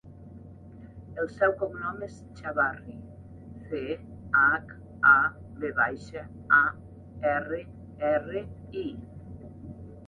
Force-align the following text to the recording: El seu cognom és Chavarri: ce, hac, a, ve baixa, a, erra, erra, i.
El 1.23 1.27
seu 1.33 1.51
cognom 1.59 1.99
és 2.07 2.15
Chavarri: 2.39 2.95
ce, 3.67 3.83
hac, 4.41 4.75
a, 5.11 5.15
ve 5.63 5.73
baixa, 5.83 6.25
a, 6.63 6.65
erra, 7.37 7.63
erra, 8.17 8.47
i. 8.89 8.91